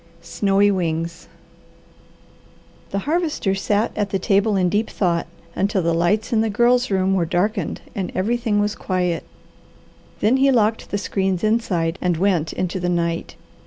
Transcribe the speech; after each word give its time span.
SNOWY 0.23 0.71
WINGS 0.71 1.27
The 2.89 2.99
Harvester 3.05 3.53
sat 3.53 3.91
at 3.95 4.09
the 4.09 4.17
table 4.17 4.55
in 4.55 4.67
deep 4.67 4.89
thoughts 4.89 5.29
until 5.55 5.83
the 5.83 5.93
lights 5.93 6.33
in 6.33 6.41
the 6.41 6.49
Girl's 6.49 6.89
room 6.89 7.13
were 7.13 7.23
darkened 7.23 7.81
and 7.93 8.11
everything 8.15 8.59
was 8.59 8.73
quiet. 8.73 9.23
Then 10.19 10.37
he 10.37 10.51
locked 10.51 10.89
the 10.89 10.97
screens 10.97 11.43
inside 11.43 11.99
and 12.01 12.17
went 12.17 12.51
into 12.51 12.79
the 12.79 12.89
night. 12.89 13.35